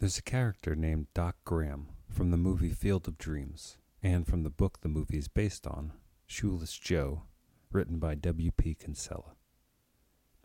[0.00, 4.50] There's a character named Doc Graham from the movie Field of Dreams and from the
[4.50, 5.92] book the movie is based on,
[6.24, 7.24] Shoeless Joe,
[7.72, 8.76] written by W.P.
[8.76, 9.32] Kinsella.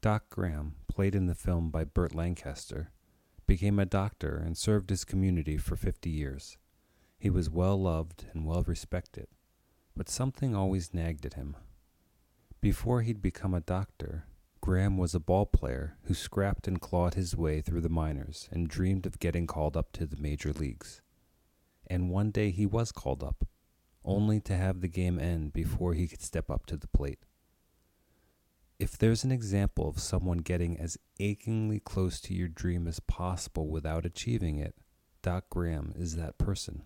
[0.02, 2.94] Doc Graham, played in the film by Burt Lancaster,
[3.46, 6.58] became a doctor and served his community for 50 years.
[7.20, 9.28] He was well loved and well respected,
[9.96, 11.56] but something always nagged at him.
[12.60, 14.26] Before he'd become a doctor,
[14.64, 18.70] Graham was a ball player who scrapped and clawed his way through the minors and
[18.70, 21.02] dreamed of getting called up to the major leagues.
[21.86, 23.46] And one day he was called up,
[24.06, 27.26] only to have the game end before he could step up to the plate.
[28.80, 33.68] If there's an example of someone getting as achingly close to your dream as possible
[33.68, 34.76] without achieving it,
[35.22, 36.84] Doc Graham is that person.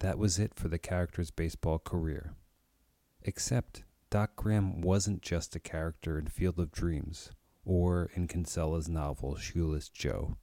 [0.00, 2.34] That was it for the character's baseball career.
[3.22, 7.30] Except Doc Graham wasn't just a character in Field of Dreams
[7.64, 10.36] or in Kinsella's novel Shoeless Joe.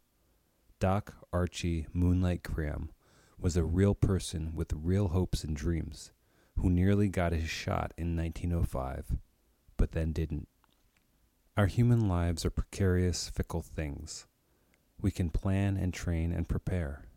[0.79, 2.91] Doc Archie Moonlight Graham
[3.37, 6.11] was a real person with real hopes and dreams
[6.55, 9.17] who nearly got his shot in 1905,
[9.75, 10.47] but then didn't.
[11.57, 14.27] Our human lives are precarious, fickle things.
[15.01, 17.09] We can plan and train and prepare,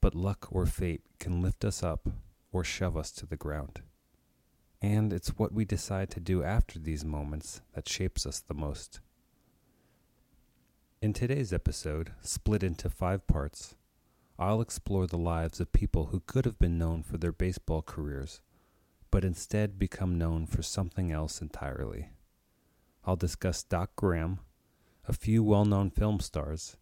[0.00, 2.08] but luck or fate can lift us up
[2.52, 3.82] or shove us to the ground.
[4.82, 9.00] And it's what we decide to do after these moments that shapes us the most.
[11.02, 13.74] In today's episode, split into five parts,
[14.38, 18.40] I'll explore the lives of people who could have been known for their baseball careers,
[19.10, 22.08] but instead become known for something else entirely.
[23.04, 24.40] I'll discuss Doc Graham,
[25.06, 26.78] a few well known film stars,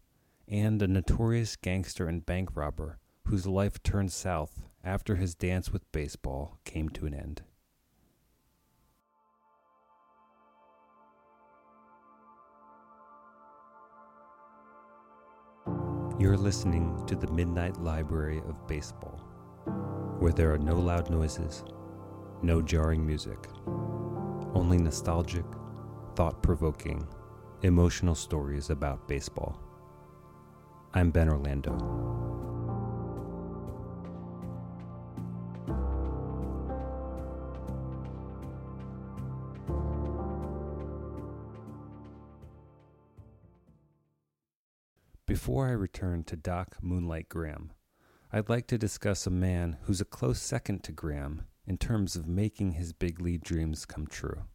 [0.47, 5.91] and a notorious gangster and bank robber whose life turned south after his dance with
[5.91, 7.41] baseball came to an end.
[16.19, 19.21] You're listening to the Midnight Library of Baseball,
[20.19, 21.63] where there are no loud noises,
[22.41, 23.47] no jarring music,
[24.53, 25.45] only nostalgic,
[26.17, 27.07] thought provoking,
[27.61, 29.61] emotional stories about baseball.
[30.93, 32.28] I'm Ben Orlando.
[45.29, 47.71] Before I return to Doc Moonlight Graham,
[48.33, 52.25] I'd like to discuss a man who's a close second to Graham in terms of
[52.27, 54.45] making his big league dreams come true.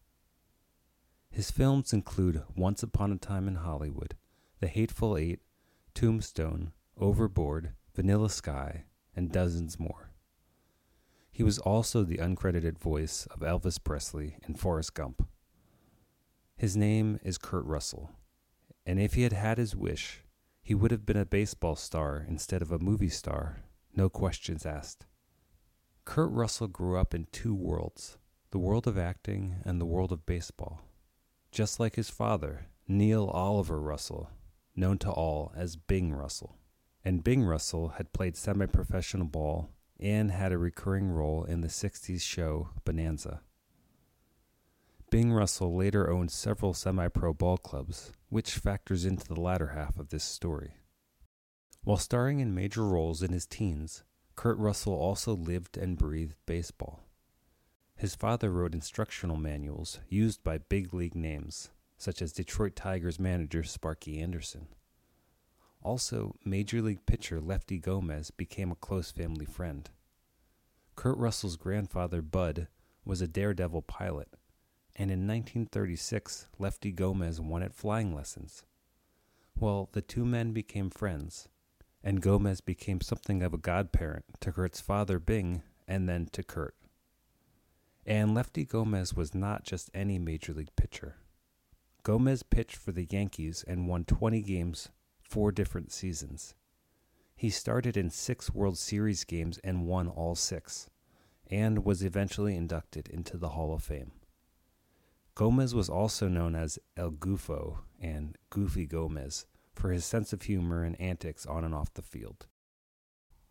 [1.31, 4.17] His films include Once Upon a Time in Hollywood,
[4.59, 5.43] The Hateful Eight,
[5.95, 10.11] Tombstone, Overboard, Vanilla Sky, and dozens more.
[11.31, 15.25] He was also the uncredited voice of Elvis Presley in Forrest Gump.
[16.57, 18.11] His name is Kurt Russell,
[18.85, 20.24] and if he had had his wish,
[20.65, 23.65] he would have been a baseball star instead of a movie star,
[23.95, 25.05] no questions asked.
[26.07, 28.17] Kurt Russell grew up in two worlds
[28.51, 30.81] the world of acting and the world of baseball.
[31.51, 34.31] Just like his father, Neil Oliver Russell,
[34.77, 36.57] known to all as Bing Russell.
[37.05, 41.69] And Bing Russell had played semi professional ball and had a recurring role in the
[41.69, 43.41] 60s show Bonanza.
[45.11, 49.97] Bing Russell later owned several semi pro ball clubs, which factors into the latter half
[49.97, 50.75] of this story.
[51.85, 54.03] While starring in major roles in his teens,
[54.35, 57.05] Kurt Russell also lived and breathed baseball.
[57.95, 63.63] His father wrote instructional manuals used by big league names, such as Detroit Tigers manager
[63.63, 64.67] Sparky Anderson.
[65.81, 69.91] Also, Major League pitcher Lefty Gomez became a close family friend.
[70.97, 72.67] Kurt Russell's grandfather, Bud,
[73.05, 74.35] was a daredevil pilot
[74.97, 78.65] and in 1936 Lefty Gomez won wanted flying lessons.
[79.59, 81.49] Well, the two men became friends,
[82.03, 86.75] and Gomez became something of a godparent to Kurt's father Bing and then to Kurt.
[88.07, 91.17] And Lefty Gomez was not just any major league pitcher.
[92.03, 94.91] Gomez pitched for the Yankees and won 20 games
[95.23, 96.55] four different seasons.
[97.35, 100.89] He started in six World Series games and won all six,
[101.51, 104.13] and was eventually inducted into the Hall of Fame.
[105.37, 110.85] Gomez was also known as El Goofo and Goofy Gomez for his sense of humor
[110.85, 112.47] and antics on and off the field.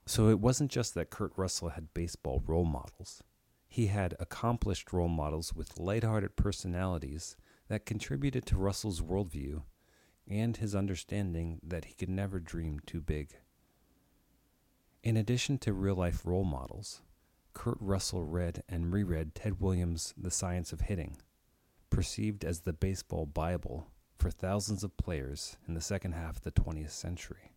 [0.05, 3.21] So it wasn't just that Kurt Russell had baseball role models.
[3.67, 7.35] He had accomplished role models with lighthearted personalities
[7.67, 9.63] that contributed to Russell's worldview
[10.25, 13.31] and his understanding that he could never dream too big.
[15.03, 17.01] In addition to real life role models,
[17.53, 21.17] Kurt Russell read and reread Ted Williams' The Science of Hitting
[21.93, 23.85] perceived as the baseball Bible
[24.17, 27.51] for thousands of players in the second half of the 20th century.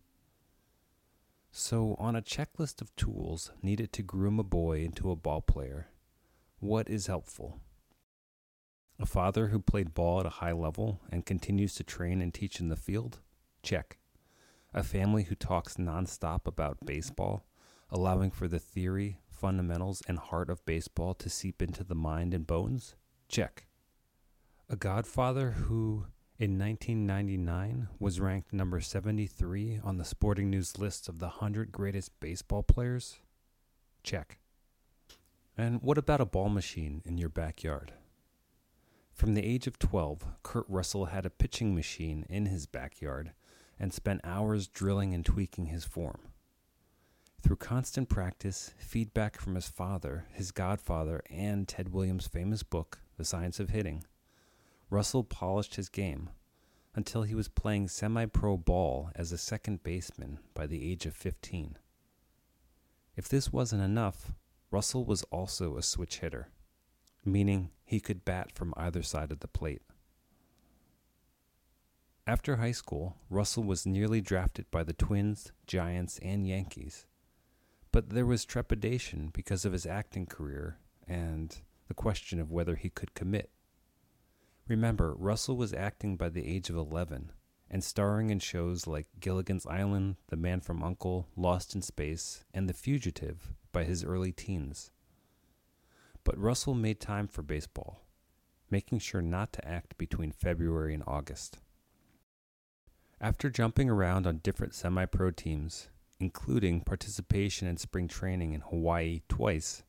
[1.51, 5.87] So, on a checklist of tools needed to groom a boy into a ball player,
[6.59, 7.59] what is helpful?
[8.99, 12.59] A father who played ball at a high level and continues to train and teach
[12.59, 13.21] in the field?
[13.63, 13.97] Check.
[14.71, 17.47] A family who talks nonstop about baseball,
[17.89, 22.45] allowing for the theory, fundamentals, and heart of baseball to seep into the mind and
[22.45, 22.95] bones?
[23.27, 23.66] Check.
[24.69, 31.19] A godfather who, in 1999, was ranked number 73 on the Sporting News list of
[31.19, 33.19] the 100 greatest baseball players?
[34.03, 34.39] Check.
[35.57, 37.93] And what about a ball machine in your backyard?
[39.13, 43.31] From the age of 12, Kurt Russell had a pitching machine in his backyard
[43.79, 46.27] and spent hours drilling and tweaking his form.
[47.41, 53.23] Through constant practice, feedback from his father, his godfather, and Ted Williams' famous book, The
[53.23, 54.03] Science of Hitting,
[54.89, 56.29] Russell polished his game
[56.95, 61.15] until he was playing semi pro ball as a second baseman by the age of
[61.15, 61.77] 15.
[63.15, 64.31] If this wasn't enough,
[64.71, 66.49] Russell was also a switch hitter,
[67.25, 69.81] meaning he could bat from either side of the plate.
[72.25, 77.05] After high school, Russell was nearly drafted by the Twins, Giants, and Yankees.
[77.91, 81.55] But there was trepidation because of his acting career and
[81.87, 83.49] the question of whether he could commit.
[84.67, 87.31] Remember, Russell was acting by the age of 11
[87.69, 92.67] and starring in shows like Gilligan's Island, The Man from Uncle, Lost in Space, and
[92.67, 94.91] The Fugitive by his early teens.
[96.23, 98.01] But Russell made time for baseball,
[98.69, 101.59] making sure not to act between February and August.
[103.21, 109.21] After jumping around on different semi pro teams, including participation in spring training in Hawaii
[109.29, 109.83] twice,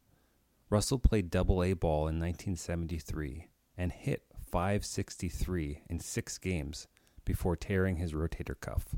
[0.71, 6.87] Russell played double A ball in 1973 and hit 563 in six games
[7.25, 8.95] before tearing his rotator cuff.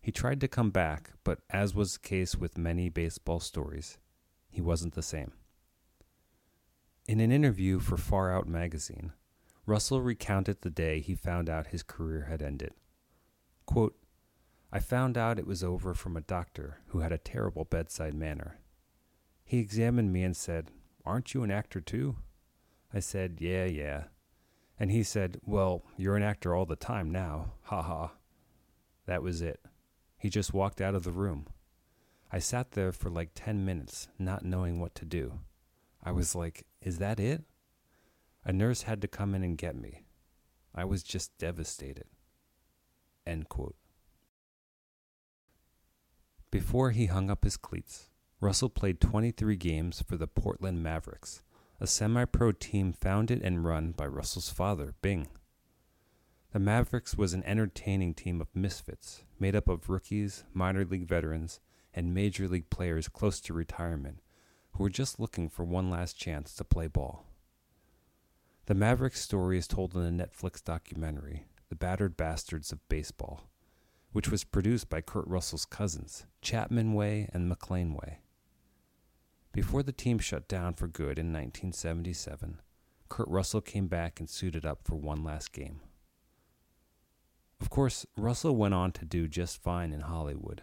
[0.00, 3.98] He tried to come back, but as was the case with many baseball stories,
[4.48, 5.32] he wasn't the same.
[7.06, 9.12] In an interview for Far Out magazine,
[9.66, 12.72] Russell recounted the day he found out his career had ended.
[13.66, 13.96] Quote,
[14.72, 18.60] I found out it was over from a doctor who had a terrible bedside manner.
[19.44, 20.70] He examined me and said,
[21.04, 22.16] Aren't you an actor too?
[22.92, 24.04] I said, Yeah, yeah.
[24.78, 27.52] And he said, Well, you're an actor all the time now.
[27.64, 28.12] Ha ha.
[29.06, 29.60] That was it.
[30.18, 31.46] He just walked out of the room.
[32.30, 35.40] I sat there for like 10 minutes, not knowing what to do.
[36.02, 37.42] I was like, Is that it?
[38.44, 40.04] A nurse had to come in and get me.
[40.74, 42.06] I was just devastated.
[43.26, 43.76] End quote.
[46.50, 48.08] Before he hung up his cleats,
[48.40, 51.42] Russell played 23 games for the Portland Mavericks,
[51.80, 55.28] a semi pro team founded and run by Russell's father, Bing.
[56.52, 61.60] The Mavericks was an entertaining team of misfits made up of rookies, minor league veterans,
[61.94, 64.20] and major league players close to retirement
[64.72, 67.24] who were just looking for one last chance to play ball.
[68.66, 73.48] The Mavericks story is told in the Netflix documentary, the Battered Bastards of Baseball,
[74.12, 78.18] which was produced by Kurt Russell's cousins, Chapman Way and McLean Way.
[79.58, 82.60] Before the team shut down for good in 1977,
[83.08, 85.80] Kurt Russell came back and suited up for one last game.
[87.60, 90.62] Of course, Russell went on to do just fine in Hollywood,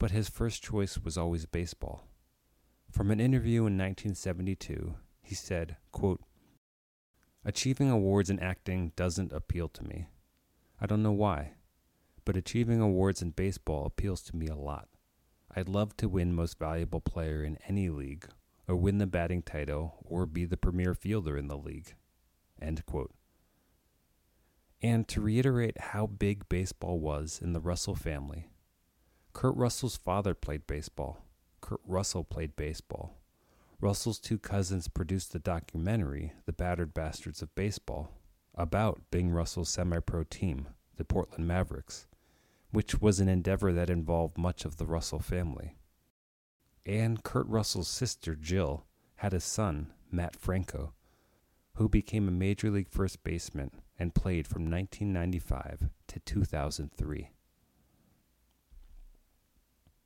[0.00, 2.08] but his first choice was always baseball.
[2.90, 6.20] From an interview in 1972, he said, quote,
[7.44, 10.08] Achieving awards in acting doesn't appeal to me.
[10.80, 11.52] I don't know why,
[12.24, 14.88] but achieving awards in baseball appeals to me a lot.
[15.56, 18.26] I'd love to win Most Valuable Player in any league,
[18.66, 21.94] or win the batting title, or be the premier fielder in the league.
[22.60, 23.14] End quote.
[24.82, 28.48] And to reiterate how big baseball was in the Russell family,
[29.32, 31.24] Kurt Russell's father played baseball.
[31.60, 33.16] Kurt Russell played baseball.
[33.80, 38.12] Russell's two cousins produced the documentary, The Battered Bastards of Baseball,
[38.54, 42.06] about Bing Russell's semi pro team, the Portland Mavericks,
[42.74, 45.76] which was an endeavor that involved much of the Russell family.
[46.84, 48.84] And Kurt Russell's sister, Jill,
[49.16, 50.92] had a son, Matt Franco,
[51.76, 57.30] who became a major league first baseman and played from 1995 to 2003.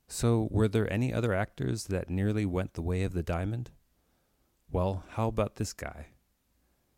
[0.07, 3.71] So, were there any other actors that nearly went the way of the diamond?
[4.71, 6.07] Well, how about this guy?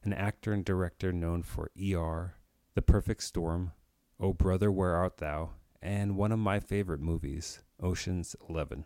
[0.04, 2.36] an actor and director known for ER,
[2.74, 3.74] The Perfect Storm,
[4.20, 8.86] Oh Brother, Where Art Thou, and one of my favorite movies, Ocean's Eleven.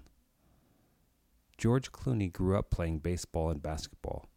[1.58, 4.30] George Clooney grew up playing baseball and basketball,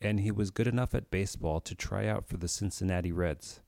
[0.00, 3.60] and he was good enough at baseball to try out for the Cincinnati Reds.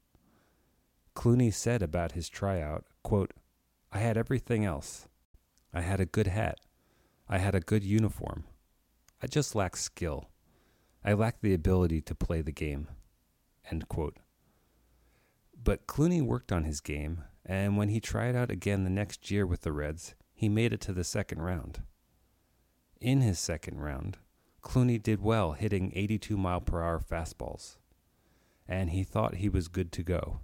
[1.15, 3.33] Clooney said about his tryout, quote,
[3.93, 5.09] I had everything else.
[5.73, 6.59] I had a good hat.
[7.29, 8.45] I had a good uniform.
[9.23, 10.29] I just lacked skill.
[11.05, 12.89] I lacked the ability to play the game.
[15.63, 19.47] But Clooney worked on his game, and when he tried out again the next year
[19.47, 21.81] with the Reds, he made it to the second round.
[23.01, 24.19] In his second round,
[24.63, 27.77] Clooney did well hitting 82 mile per hour fastballs,
[28.67, 30.41] and he thought he was good to go.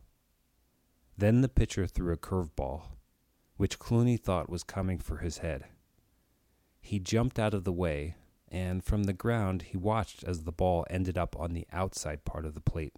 [1.18, 2.82] Then the pitcher threw a curveball,
[3.56, 5.64] which Clooney thought was coming for his head.
[6.80, 8.14] He jumped out of the way,
[8.48, 12.44] and from the ground he watched as the ball ended up on the outside part
[12.44, 12.94] of the plate.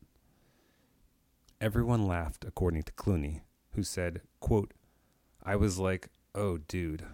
[1.61, 3.41] Everyone laughed, according to Clooney,
[3.75, 4.73] who said, quote,
[5.43, 7.05] I was like, oh, dude,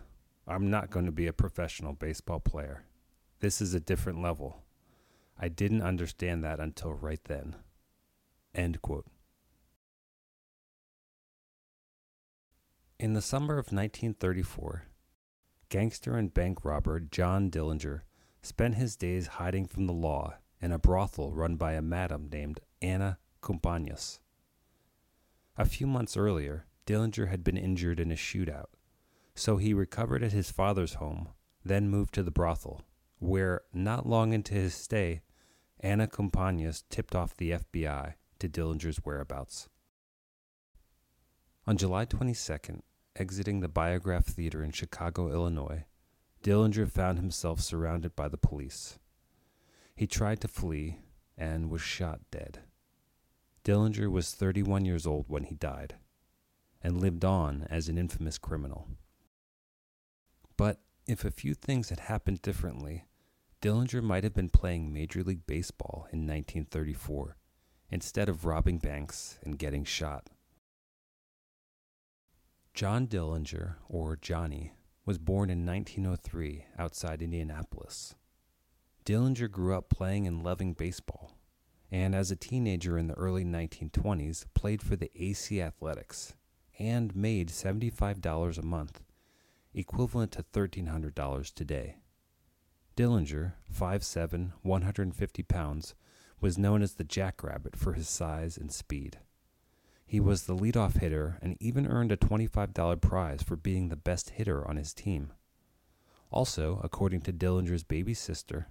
[0.46, 2.84] I'm not going to be a professional baseball player.
[3.40, 4.62] This is a different level.
[5.38, 7.56] I didn't understand that until right then.
[8.54, 9.06] End quote.
[12.98, 14.84] In the summer of 1934,
[15.70, 18.02] gangster and bank robber John Dillinger
[18.42, 22.60] spent his days hiding from the law in a brothel run by a madam named
[22.82, 24.18] Anna Cumpanas.
[25.56, 28.70] A few months earlier, Dillinger had been injured in a shootout,
[29.34, 31.28] so he recovered at his father's home,
[31.64, 32.84] then moved to the brothel
[33.20, 35.20] where, not long into his stay,
[35.78, 39.68] Anna Cumpanas tipped off the FBI to Dillinger's whereabouts.
[41.66, 42.80] On July 22nd,
[43.14, 45.84] exiting the Biograph Theater in Chicago, Illinois,
[46.42, 48.98] Dillinger found himself surrounded by the police.
[49.94, 51.00] He tried to flee
[51.36, 52.60] and was shot dead.
[53.64, 55.96] Dillinger was 31 years old when he died
[56.82, 58.88] and lived on as an infamous criminal.
[60.56, 63.04] But if a few things had happened differently,
[63.60, 67.36] Dillinger might have been playing Major League Baseball in 1934
[67.90, 70.28] instead of robbing banks and getting shot.
[72.72, 74.72] John Dillinger, or Johnny,
[75.04, 78.14] was born in 1903 outside Indianapolis.
[79.04, 81.32] Dillinger grew up playing and loving baseball,
[81.90, 86.34] and as a teenager in the early 1920s played for the AC Athletics
[86.78, 89.02] and made $75 a month,
[89.74, 91.96] equivalent to $1,300 today.
[92.96, 95.94] Dillinger, 5'7, 150 pounds,
[96.40, 99.18] was known as the Jackrabbit for his size and speed.
[100.06, 104.30] He was the leadoff hitter and even earned a $25 prize for being the best
[104.30, 105.32] hitter on his team.
[106.32, 108.68] Also, according to Dillinger's baby sister,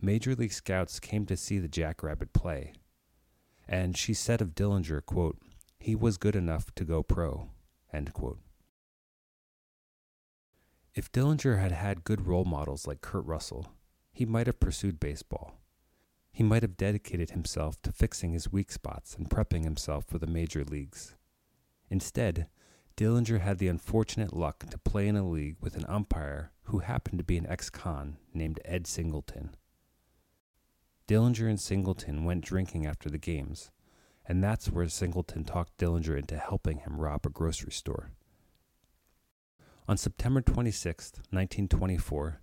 [0.00, 2.74] Major League scouts came to see the Jackrabbit play.
[3.66, 5.38] And she said of Dillinger, quote,
[5.78, 7.50] he was good enough to go pro.
[10.94, 13.68] If Dillinger had had good role models like Kurt Russell,
[14.12, 15.60] he might have pursued baseball.
[16.32, 20.26] He might have dedicated himself to fixing his weak spots and prepping himself for the
[20.26, 21.14] major leagues.
[21.88, 22.48] Instead,
[22.96, 27.18] Dillinger had the unfortunate luck to play in a league with an umpire who happened
[27.18, 29.54] to be an ex con named Ed Singleton.
[31.08, 33.70] Dillinger and Singleton went drinking after the games,
[34.26, 38.10] and that's where Singleton talked Dillinger into helping him rob a grocery store.
[39.86, 42.40] On September 26, 1924,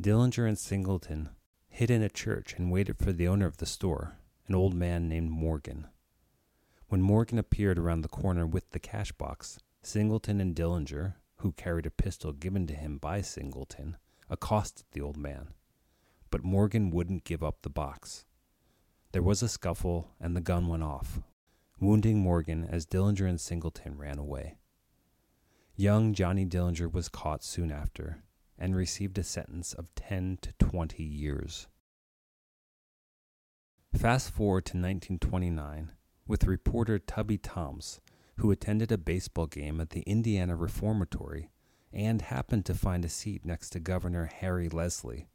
[0.00, 1.30] Dillinger and Singleton
[1.70, 5.08] hid in a church and waited for the owner of the store, an old man
[5.08, 5.86] named Morgan.
[6.88, 11.86] When Morgan appeared around the corner with the cash box, Singleton and Dillinger, who carried
[11.86, 13.96] a pistol given to him by Singleton,
[14.28, 15.54] accosted the old man.
[16.32, 18.24] But Morgan wouldn't give up the box.
[19.12, 21.20] There was a scuffle, and the gun went off,
[21.78, 24.56] wounding Morgan as Dillinger and Singleton ran away.
[25.76, 28.24] Young Johnny Dillinger was caught soon after
[28.58, 31.68] and received a sentence of 10 to 20 years.
[33.94, 35.90] Fast forward to 1929
[36.26, 38.00] with reporter Tubby Toms,
[38.38, 41.50] who attended a baseball game at the Indiana Reformatory
[41.92, 45.28] and happened to find a seat next to Governor Harry Leslie,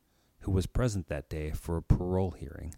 [0.48, 2.74] who was present that day for a parole hearing.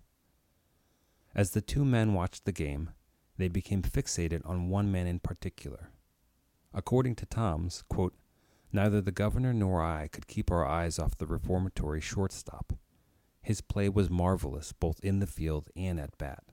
[1.36, 2.90] As the two men watched the game,
[3.38, 5.92] they became fixated on one man in particular.
[6.74, 8.16] According to Toms, quote,
[8.74, 12.74] neither the governor nor I could keep our eyes off the reformatory shortstop.
[13.40, 16.46] His play was marvelous both in the field and at bat.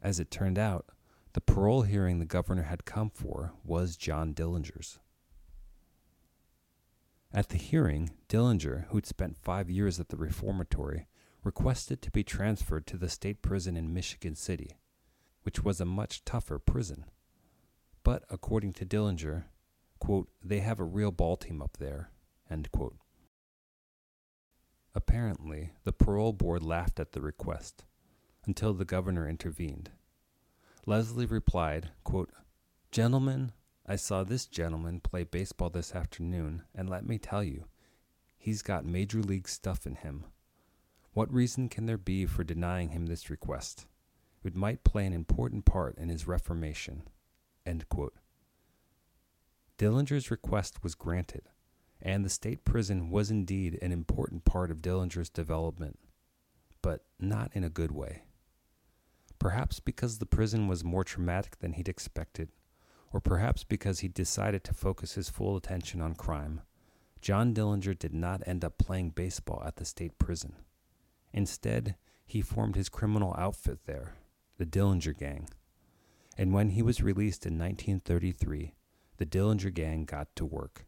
[0.00, 0.86] As it turned out,
[1.34, 4.98] the parole hearing the governor had come for was John Dillinger's.
[7.32, 11.06] At the hearing, Dillinger, who'd spent five years at the reformatory,
[11.44, 14.78] requested to be transferred to the state prison in Michigan City,
[15.42, 17.04] which was a much tougher prison.
[18.02, 19.44] But according to Dillinger,
[19.98, 22.10] quote, they have a real ball team up there,
[22.50, 22.96] end quote.
[24.94, 27.84] Apparently, the parole board laughed at the request
[28.46, 29.90] until the governor intervened.
[30.86, 32.30] Leslie replied, quote,
[32.90, 33.52] Gentlemen,
[33.88, 37.66] I saw this gentleman play baseball this afternoon, and let me tell you,
[38.36, 40.24] he's got major league stuff in him.
[41.12, 43.86] What reason can there be for denying him this request?
[44.42, 47.04] It might play an important part in his reformation.
[49.78, 51.42] Dillinger's request was granted,
[52.02, 55.98] and the state prison was indeed an important part of Dillinger's development,
[56.82, 58.24] but not in a good way.
[59.38, 62.48] Perhaps because the prison was more traumatic than he'd expected,
[63.12, 66.62] or perhaps because he decided to focus his full attention on crime,
[67.20, 70.54] John Dillinger did not end up playing baseball at the state prison.
[71.32, 74.14] Instead, he formed his criminal outfit there,
[74.58, 75.48] the Dillinger Gang.
[76.36, 78.74] And when he was released in 1933,
[79.16, 80.86] the Dillinger Gang got to work,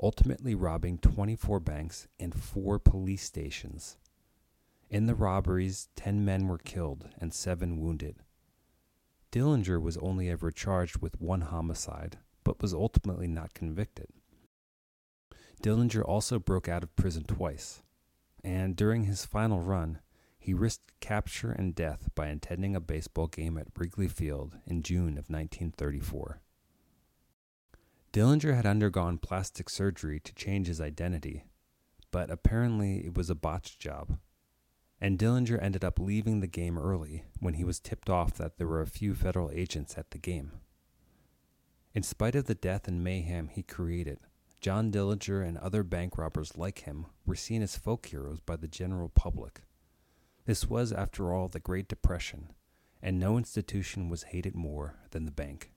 [0.00, 3.96] ultimately robbing 24 banks and four police stations.
[4.88, 8.16] In the robberies, 10 men were killed and 7 wounded.
[9.36, 14.06] Dillinger was only ever charged with one homicide, but was ultimately not convicted.
[15.62, 17.82] Dillinger also broke out of prison twice,
[18.42, 19.98] and during his final run,
[20.38, 25.18] he risked capture and death by attending a baseball game at Wrigley Field in June
[25.18, 26.40] of 1934.
[28.14, 31.44] Dillinger had undergone plastic surgery to change his identity,
[32.10, 34.18] but apparently it was a botched job.
[35.00, 38.66] And Dillinger ended up leaving the game early when he was tipped off that there
[38.66, 40.52] were a few federal agents at the game.
[41.94, 44.18] In spite of the death and mayhem he created,
[44.60, 48.68] John Dillinger and other bank robbers like him were seen as folk heroes by the
[48.68, 49.62] general public.
[50.46, 52.52] This was, after all, the Great Depression,
[53.02, 55.72] and no institution was hated more than the bank.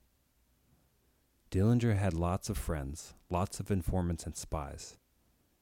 [1.50, 4.96] Dillinger had lots of friends, lots of informants and spies.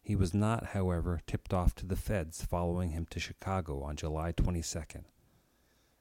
[0.08, 4.32] He was not, however, tipped off to the feds following him to Chicago on July
[4.32, 5.04] 22nd.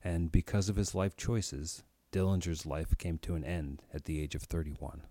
[0.01, 1.83] And because of his life choices,
[2.13, 5.01] Dillinger's life came to an end at the age of 31.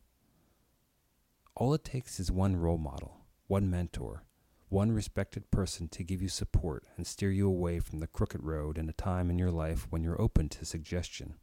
[1.54, 4.24] All it takes is one role model, one mentor,
[4.70, 8.78] one respected person to give you support and steer you away from the crooked road
[8.78, 11.34] in a time in your life when you're open to suggestion.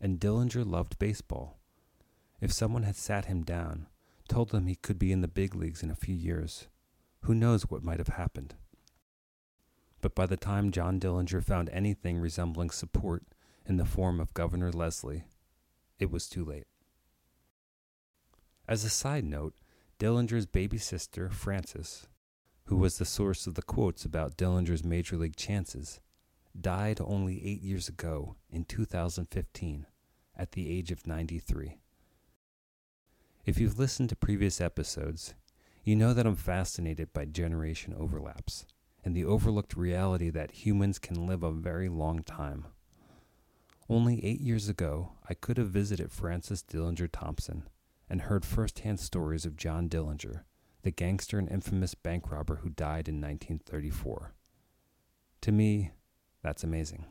[0.00, 1.58] And Dillinger loved baseball.
[2.40, 3.88] If someone had sat him down,
[4.28, 6.68] told him he could be in the big leagues in a few years,
[7.22, 8.54] who knows what might have happened.
[10.00, 13.24] But by the time John Dillinger found anything resembling support
[13.66, 15.24] in the form of Governor Leslie,
[15.98, 16.66] it was too late.
[18.68, 19.54] As a side note,
[19.98, 22.08] Dillinger's baby sister, Frances,
[22.64, 26.00] who was the source of the quotes about Dillinger's major league chances,
[26.58, 29.86] died only eight years ago in 2015
[30.36, 31.78] at the age of 93.
[33.46, 35.34] If you've listened to previous episodes,
[35.82, 38.64] you know that I'm fascinated by generation overlaps
[39.04, 42.64] and the overlooked reality that humans can live a very long time.
[43.86, 47.68] Only eight years ago, I could have visited Frances Dillinger Thompson
[48.08, 50.44] and heard firsthand stories of John Dillinger,
[50.80, 54.32] the gangster and infamous bank robber who died in 1934.
[55.42, 55.90] To me,
[56.42, 57.04] that's amazing.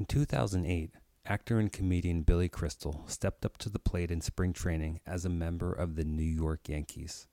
[0.00, 0.94] In 2008,
[1.26, 5.28] actor and comedian Billy Crystal stepped up to the plate in spring training as a
[5.28, 7.26] member of the New York Yankees.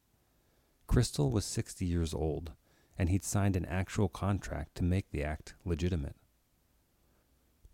[0.85, 2.51] Crystal was 60 years old,
[2.97, 6.17] and he'd signed an actual contract to make the act legitimate.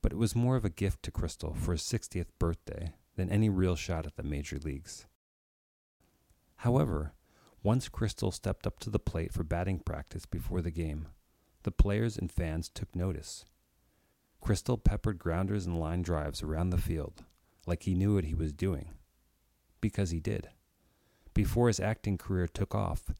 [0.03, 3.49] But it was more of a gift to Crystal for his 60th birthday than any
[3.49, 5.07] real shot at the major leagues.
[6.57, 7.13] However,
[7.63, 11.07] once Crystal stepped up to the plate for batting practice before the game,
[11.63, 13.43] the players and fans took notice.
[14.43, 17.23] Crystal peppered grounders and line drives around the field
[17.65, 18.89] like he knew what he was doing.
[19.79, 20.49] Because he did.
[21.33, 23.13] Before his acting career took off,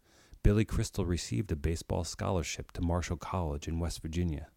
[0.44, 4.48] Billy Crystal received a baseball scholarship to Marshall College in West Virginia.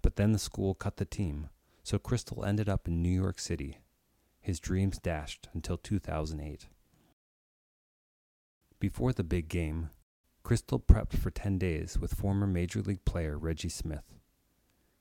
[0.00, 1.50] But then the school cut the team,
[1.82, 3.80] so Crystal ended up in New York City,
[4.40, 6.66] his dreams dashed until 2008.
[8.78, 9.90] Before the big game,
[10.44, 14.14] Crystal prepped for 10 days with former Major League player Reggie Smith.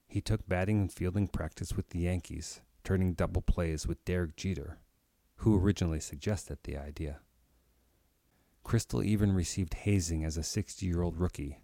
[0.10, 4.80] He took batting and fielding practice with the Yankees, turning double plays with Derek Jeter,
[5.38, 7.20] who originally suggested the idea.
[8.64, 11.60] Crystal even received hazing as a 60 year old rookie.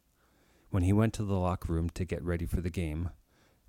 [0.70, 3.10] When he went to the locker room to get ready for the game,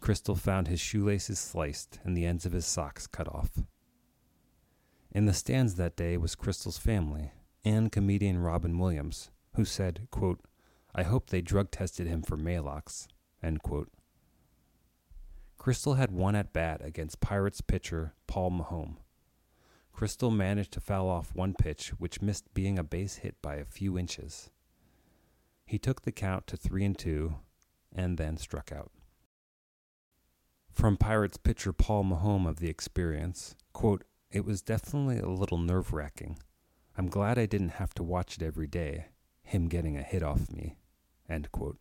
[0.01, 3.63] Crystal found his shoelaces sliced and the ends of his socks cut off.
[5.11, 7.33] In the stands that day was Crystal's family
[7.65, 10.41] and comedian Robin Williams, who said, quote,
[10.95, 13.07] I hope they drug tested him for Maalox,
[13.43, 13.89] end quote.
[15.67, 18.99] Crystal had one at bat against Pirates pitcher Paul Maholm.
[19.93, 23.65] Crystal managed to foul off one pitch which missed being a base hit by a
[23.65, 24.51] few inches.
[25.65, 27.35] He took the count to 3 and 2
[27.93, 28.93] and then struck out.
[30.71, 35.93] From Pirates pitcher Paul Maholm of the experience, quote, It was definitely a little nerve
[35.93, 36.39] wracking.
[36.97, 39.07] I'm glad I didn't have to watch it every day,
[39.43, 40.77] him getting a hit off me.
[41.29, 41.81] End quote.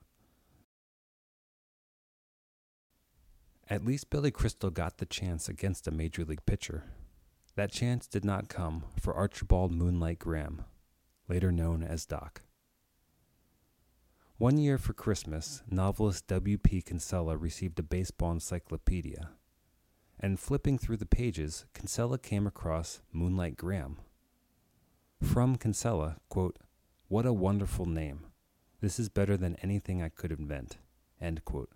[3.67, 6.83] At least Billy Crystal got the chance against a major league pitcher.
[7.55, 10.65] That chance did not come for Archibald Moonlight Graham,
[11.27, 12.41] later known as Doc.
[14.37, 16.81] One year for Christmas, novelist W.P.
[16.81, 19.29] Kinsella received a baseball encyclopedia.
[20.19, 23.97] And flipping through the pages, Kinsella came across Moonlight Graham.
[25.23, 26.59] From Kinsella, quote,
[27.07, 28.27] What a wonderful name.
[28.81, 30.77] This is better than anything I could invent.
[31.19, 31.74] End quote.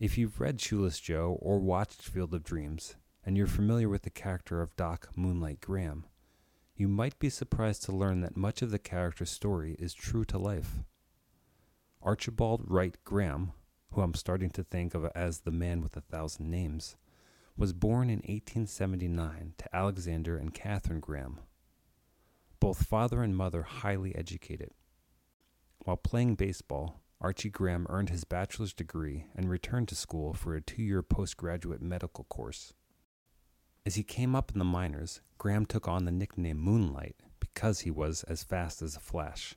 [0.00, 2.94] If you've read Shoeless Joe or watched Field of Dreams,
[3.26, 6.04] and you're familiar with the character of Doc Moonlight Graham,
[6.76, 10.38] you might be surprised to learn that much of the character's story is true to
[10.38, 10.84] life.
[12.00, 13.50] Archibald Wright Graham,
[13.92, 16.94] who I'm starting to think of as the man with a thousand names,
[17.56, 21.40] was born in 1879 to Alexander and Catherine Graham.
[22.60, 24.70] Both father and mother highly educated.
[25.78, 30.60] While playing baseball, Archie Graham earned his bachelor's degree and returned to school for a
[30.60, 32.74] two year postgraduate medical course.
[33.84, 37.90] As he came up in the minors, Graham took on the nickname Moonlight because he
[37.90, 39.54] was as fast as a flash.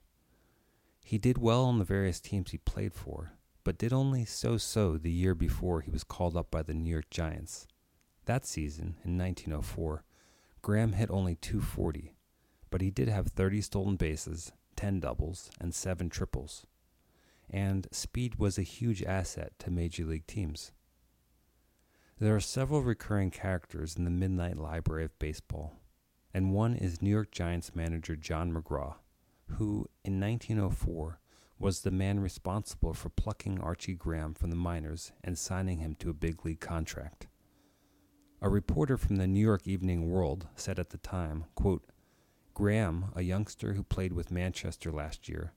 [1.04, 4.98] He did well on the various teams he played for, but did only so so
[4.98, 7.68] the year before he was called up by the New York Giants.
[8.26, 10.04] That season, in 1904,
[10.62, 12.16] Graham hit only 240,
[12.70, 16.66] but he did have 30 stolen bases, 10 doubles, and 7 triples.
[17.52, 20.72] And speed was a huge asset to major league teams.
[22.18, 25.74] There are several recurring characters in the Midnight Library of Baseball,
[26.34, 28.96] and one is New York Giants manager John McGraw
[29.58, 31.20] who, in 1904,
[31.60, 36.10] was the man responsible for plucking Archie Graham from the minors and signing him to
[36.10, 37.28] a big league contract.
[38.42, 41.86] A reporter from the New York Evening World said at the time, quote,
[42.54, 45.54] Graham, a youngster who played with Manchester last year,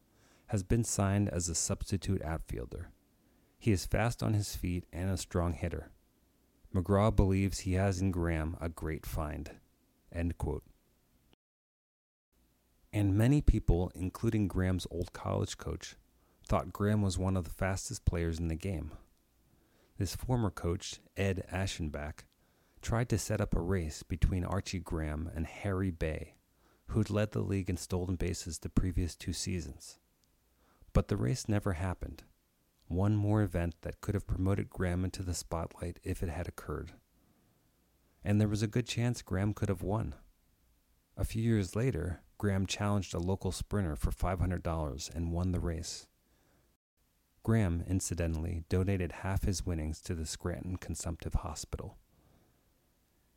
[0.54, 2.88] has been signed as a substitute outfielder.
[3.58, 5.90] He is fast on his feet and a strong hitter.
[6.72, 9.50] McGraw believes he has in Graham a great find.
[10.12, 10.32] And
[12.92, 15.96] many people, including Graham's old college coach,
[16.46, 18.92] thought Graham was one of the fastest players in the game.
[19.98, 22.26] This former coach, Ed Aschenbach,
[22.80, 26.36] tried to set up a race between Archie Graham and Harry Bay,
[26.90, 29.98] who'd led the league in stolen bases the previous two seasons.
[30.94, 32.22] But the race never happened.
[32.86, 36.92] One more event that could have promoted Graham into the spotlight if it had occurred.
[38.24, 40.14] And there was a good chance Graham could have won.
[41.16, 46.06] A few years later, Graham challenged a local sprinter for $500 and won the race.
[47.42, 51.98] Graham, incidentally, donated half his winnings to the Scranton Consumptive Hospital.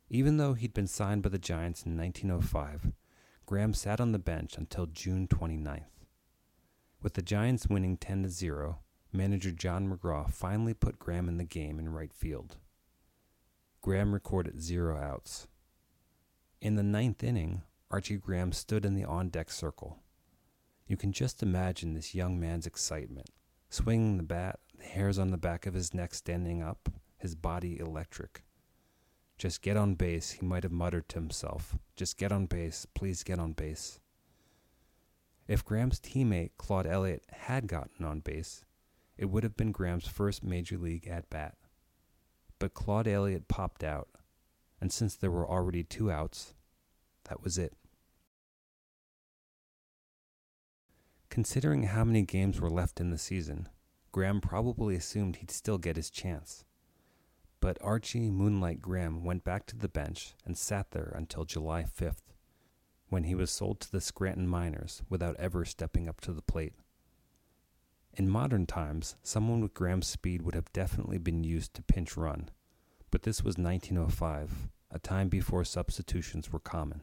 [0.08, 2.92] Even though he'd been signed by the Giants in 1905,
[3.44, 5.97] Graham sat on the bench until June 29th.
[7.00, 8.80] With the Giants winning 10 to 0,
[9.12, 12.56] manager John McGraw finally put Graham in the game in right field.
[13.80, 15.46] Graham recorded zero outs.
[16.60, 19.98] In the ninth inning, Archie Graham stood in the on deck circle.
[20.88, 23.30] You can just imagine this young man's excitement,
[23.70, 27.78] swinging the bat, the hairs on the back of his neck standing up, his body
[27.78, 28.42] electric.
[29.38, 31.78] Just get on base, he might have muttered to himself.
[31.94, 34.00] Just get on base, please get on base.
[35.48, 38.66] If Graham's teammate Claude Elliott had gotten on base,
[39.16, 41.56] it would have been Graham's first major league at bat.
[42.58, 44.08] But Claude Elliott popped out,
[44.78, 46.52] and since there were already two outs,
[47.24, 47.72] that was it.
[51.30, 53.68] Considering how many games were left in the season,
[54.12, 56.64] Graham probably assumed he'd still get his chance.
[57.60, 62.27] But Archie Moonlight Graham went back to the bench and sat there until July 5th,
[63.08, 66.74] when he was sold to the Scranton Miners without ever stepping up to the plate.
[68.14, 72.50] In modern times, someone with Graham's speed would have definitely been used to pinch run,
[73.10, 77.02] but this was 1905, a time before substitutions were common.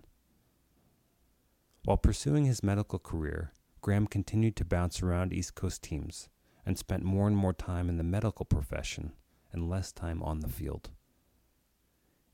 [1.85, 6.29] While pursuing his medical career, Graham continued to bounce around East Coast teams
[6.65, 9.13] and spent more and more time in the medical profession
[9.51, 10.89] and less time on the field.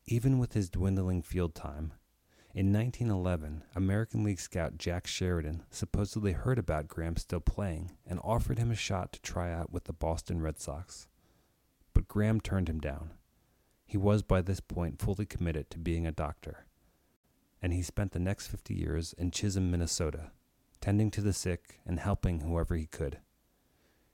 [0.05, 1.93] Even with his dwindling field time,
[2.53, 8.59] in 1911, American League scout Jack Sheridan supposedly heard about Graham still playing and offered
[8.59, 11.07] him a shot to try out with the Boston Red Sox.
[11.93, 13.11] But Graham turned him down.
[13.85, 16.65] He was by this point fully committed to being a doctor
[17.61, 20.31] and he spent the next 50 years in Chisholm, Minnesota,
[20.79, 23.19] tending to the sick and helping whoever he could.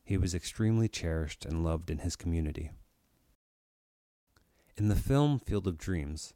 [0.04, 2.72] He was extremely cherished and loved in his community.
[4.76, 6.34] In the film Field of Dreams,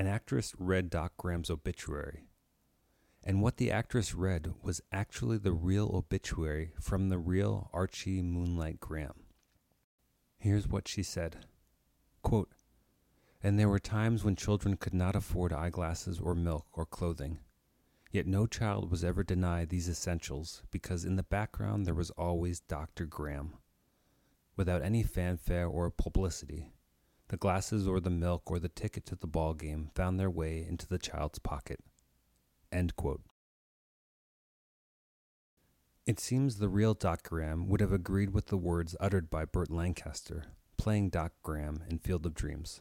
[0.00, 2.24] an actress read Doc Graham's obituary.
[3.22, 8.80] And what the actress read was actually the real obituary from the real Archie Moonlight
[8.80, 9.24] Graham.
[10.38, 11.44] Here's what she said
[12.22, 12.48] Quote,
[13.42, 17.40] And there were times when children could not afford eyeglasses or milk or clothing.
[18.10, 22.60] Yet no child was ever denied these essentials because in the background there was always
[22.60, 23.04] Dr.
[23.04, 23.58] Graham.
[24.56, 26.72] Without any fanfare or publicity,
[27.30, 30.66] the glasses or the milk or the ticket to the ball game found their way
[30.68, 31.78] into the child's pocket.
[36.06, 39.70] It seems the real Doc Graham would have agreed with the words uttered by Burt
[39.70, 42.80] Lancaster, playing Doc Graham in Field of Dreams,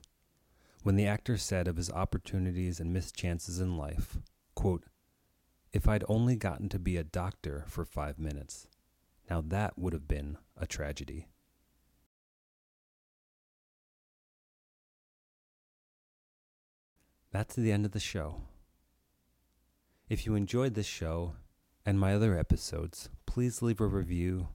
[0.81, 4.17] when the actor said of his opportunities and mischances in life,
[4.55, 4.85] quote,
[5.71, 8.67] If I'd only gotten to be a doctor for five minutes,
[9.29, 11.27] now that would have been a tragedy.
[17.31, 18.41] That's the end of the show.
[20.09, 21.35] If you enjoyed this show
[21.85, 24.47] and my other episodes, please leave a review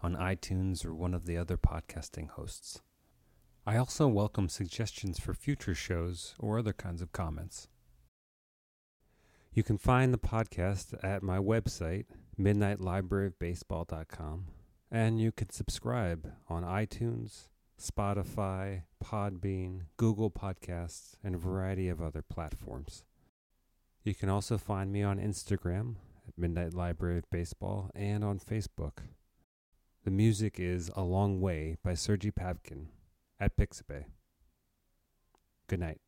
[0.00, 2.80] on iTunes or one of the other podcasting hosts.
[3.66, 7.68] I also welcome suggestions for future shows or other kinds of comments.
[9.52, 12.06] You can find the podcast at my website,
[12.40, 14.46] midnightlibraryofbaseball.com,
[14.90, 17.48] and you can subscribe on iTunes,
[17.80, 23.04] Spotify, Podbean, Google Podcasts, and a variety of other platforms.
[24.04, 28.98] You can also find me on Instagram at Midnight Library of Baseball and on Facebook.
[30.04, 32.86] The music is A Long Way by Sergei Pavkin
[33.38, 34.04] at Pixabay.
[35.68, 36.00] Good night.